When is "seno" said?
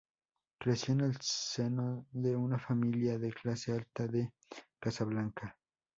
1.21-2.07